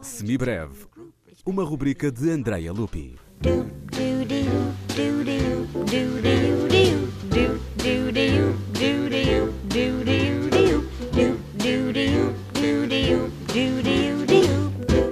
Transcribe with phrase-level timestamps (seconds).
[0.00, 0.86] Semibreve,
[1.44, 3.16] uma rubrica de Andrea Lupi.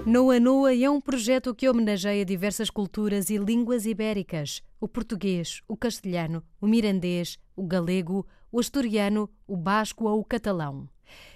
[0.07, 5.77] Noa Noa é um projeto que homenageia diversas culturas e línguas ibéricas: o português, o
[5.77, 10.89] castelhano, o mirandês, o galego, o asturiano, o basco ou o catalão.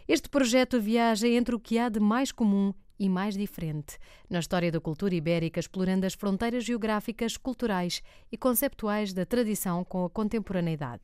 [0.07, 3.99] Este projeto viaja entre o que há de mais comum e mais diferente
[4.31, 10.05] na história da cultura ibérica, explorando as fronteiras geográficas, culturais e conceptuais da tradição com
[10.05, 11.03] a contemporaneidade.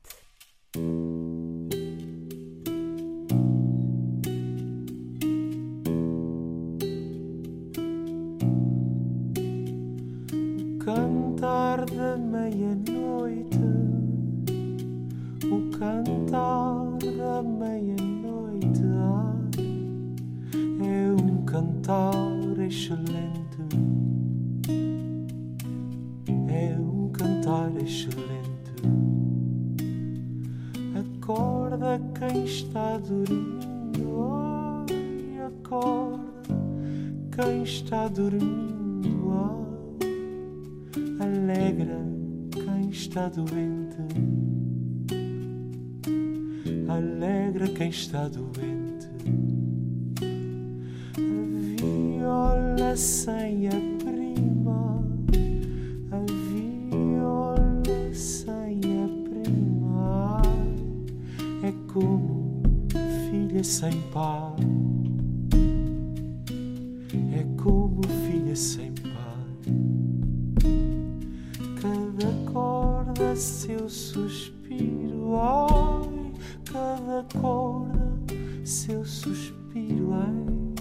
[17.44, 18.82] Meia-noite
[20.80, 22.14] é um cantar
[22.58, 23.58] excelente,
[26.48, 28.74] é um cantar excelente.
[30.94, 36.24] Acorda quem está dormindo, ai, acorda
[37.34, 39.32] quem está dormindo,
[41.20, 42.00] ai, alegra
[42.50, 43.96] quem está doente,
[46.88, 49.08] alegra quem está doente.
[51.16, 55.04] A viola sem a prima,
[56.10, 60.42] a viola sem a prima
[61.62, 62.62] é como
[63.30, 64.54] filha sem pai.
[67.32, 69.12] É como filha sem pai.
[71.80, 75.34] Cada corda seu suspiro,
[76.74, 78.14] ai, cada corda
[78.64, 80.73] seu suspiro, ai,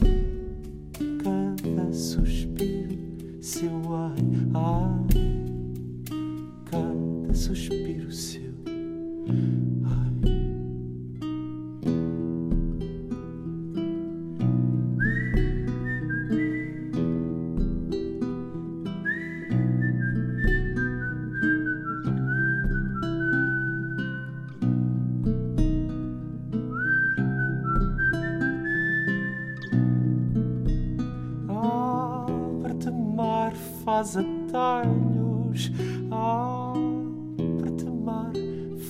[34.03, 35.71] faz atalhos.
[36.11, 38.33] Abre-te mar,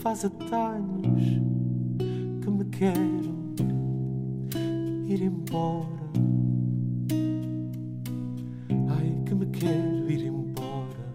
[0.01, 1.24] faz atalhos.
[2.41, 3.46] Que me quero
[5.07, 5.88] ir embora.
[8.90, 11.06] Ai, que me quero ir embora.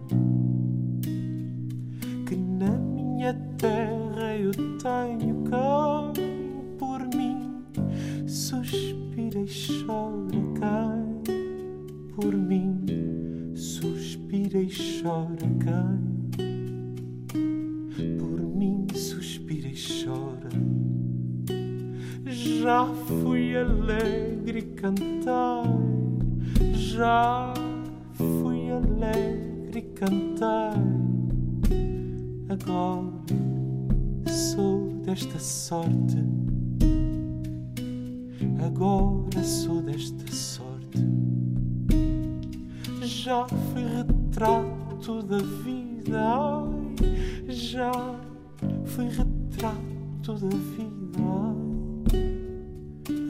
[2.25, 7.65] Que na minha terra eu tenho quem por mim
[8.25, 9.47] suspira e
[9.85, 12.88] chora quem por mim
[14.49, 14.69] suspira e
[15.01, 16.17] chora quem
[18.17, 20.49] por mim suspira e chora.
[22.25, 24.63] Já fui alegre e
[26.73, 27.53] já
[28.13, 29.81] fui alegre e
[32.49, 33.11] agora
[34.25, 36.17] sou desta sorte.
[38.65, 40.97] Agora sou desta sorte.
[43.03, 46.95] Já fui retrato da vida, ai,
[47.49, 47.91] já
[48.85, 51.19] fui retrato da vida,
[52.13, 52.27] ai,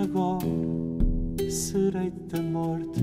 [0.02, 3.02] agora serei da morte,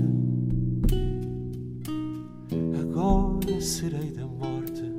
[2.79, 4.96] agora serei da morte.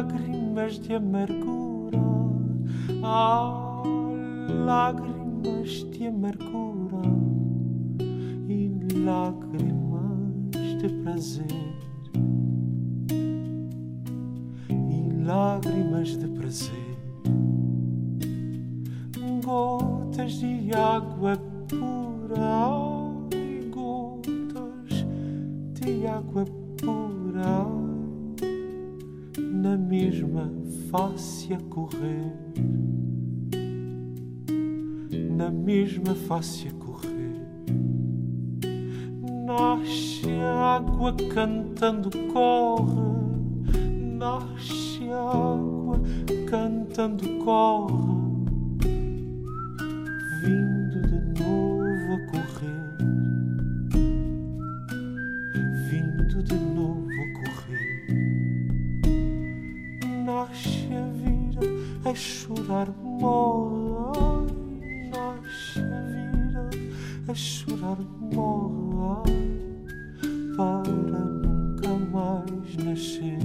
[0.00, 1.98] Lágrimas de amargura,
[3.04, 3.82] há
[4.64, 7.02] lágrimas de amargura
[8.48, 11.46] e lágrimas de prazer,
[14.70, 16.96] e lágrimas de prazer,
[19.44, 21.36] gotas de água
[21.68, 22.70] pura,
[23.70, 25.04] gotas
[25.74, 26.46] de água
[26.78, 27.89] pura
[29.60, 30.50] na mesma
[30.90, 32.32] face a correr,
[35.36, 37.10] na mesma face a correr,
[39.44, 43.84] Nasce a água cantando corre,
[44.16, 46.00] nasce a água
[46.48, 48.46] cantando corre,
[50.42, 50.79] vindo
[62.10, 62.88] a chorar,
[63.20, 64.50] morre,
[65.16, 66.70] ai, nasce a vida
[67.28, 67.98] a chorar,
[68.34, 69.32] morre,
[70.20, 73.38] ai, para nunca mais nascer,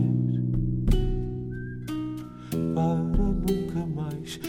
[2.73, 4.39] para nunca mais.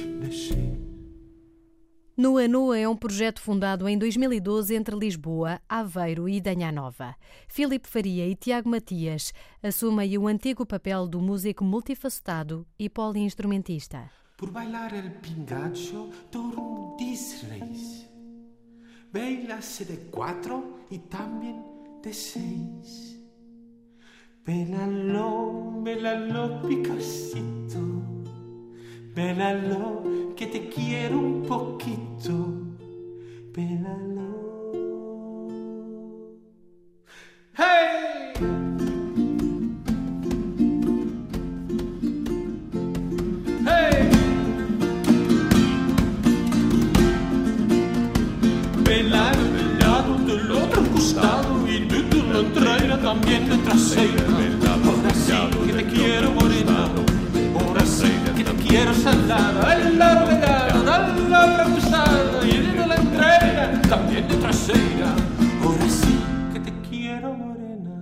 [2.17, 7.15] Nua Nua é um projeto fundado em 2012 entre Lisboa, Aveiro e Danha Nova.
[7.47, 14.11] Filipe Faria e Tiago Matias assumem o antigo papel do músico multifacetado e poliinstrumentista.
[14.39, 17.45] Por bailar el pingacho, turno diez
[19.13, 21.63] Bailase de cuatro y también
[22.03, 23.21] de seis.
[24.43, 27.56] Pélalo, pélalo, picosito.
[29.17, 30.03] Pélalo,
[30.37, 32.35] que te quiero un poquito.
[33.55, 34.27] Pélalo.
[37.57, 38.35] ¡Hey!
[43.65, 44.11] ¡Hey!
[48.85, 54.27] Pelar, pelado del otro costado y de tu entrega también de trasera.
[54.85, 55.33] Ahora sí
[55.67, 56.46] que te quiero
[58.77, 59.75] quiero salada.
[59.75, 65.15] El lado pelado del otro costado y de la entrega también de trasera.
[65.63, 66.19] Ahora sí
[66.53, 67.97] que te quiero morena,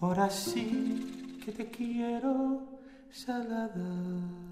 [0.00, 2.72] ahora sí que te quiero.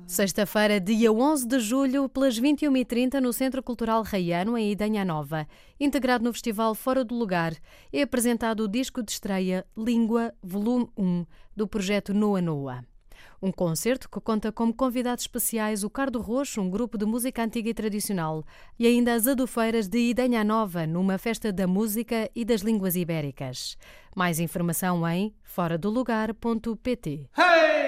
[0.06, 5.49] Sexta-feira, dia 11 de julho, pelas 21h30, no Centro Cultural Raiano, em Idanha Nova.
[5.81, 7.55] Integrado no Festival Fora do Lugar,
[7.93, 12.92] é apresentado o disco de estreia Língua, Volume 1, do projeto Noa Noa.
[13.40, 17.69] Um concerto que conta como convidados especiais o Cardo Roxo, um grupo de música antiga
[17.69, 18.44] e tradicional,
[18.78, 23.76] e ainda as Adufeiras de Idanha Nova, numa festa da música e das línguas ibéricas.
[24.14, 27.28] Mais informação em foradolugar.pt.
[27.36, 27.81] Hey!